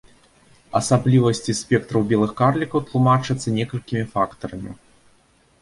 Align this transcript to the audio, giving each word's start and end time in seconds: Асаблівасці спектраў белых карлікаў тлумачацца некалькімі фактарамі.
Асаблівасці 0.79 1.53
спектраў 1.61 2.01
белых 2.11 2.31
карлікаў 2.39 2.79
тлумачацца 2.89 3.47
некалькімі 3.59 4.05
фактарамі. 4.15 4.71